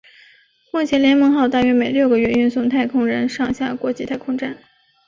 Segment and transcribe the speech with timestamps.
[0.73, 4.57] 目前联盟号大约每六个月运送太空人上下国际太空站。